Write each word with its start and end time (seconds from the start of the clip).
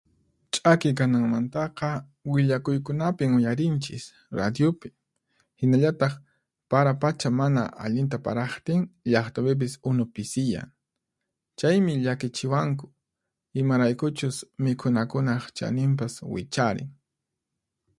Ch'aki 0.53 0.89
kananmantaqa 0.99 1.89
willakuykunapin 2.31 3.31
uyarinchis, 3.39 4.05
radiyupi. 4.39 4.87
Hinallataq, 5.59 6.13
para 6.71 6.91
pacha 7.01 7.29
mana 7.39 7.63
allinta 7.83 8.17
paraqtin, 8.25 8.81
llaqtapipis 9.11 9.73
unu 9.89 10.03
pisiyan. 10.15 10.67
Chaymi 11.59 11.93
llakichiwanku, 12.05 12.85
imaraykuchus 13.61 14.37
mikhunakunaq 14.63 15.43
chaninpas 15.57 16.13
wicharin. 16.33 16.89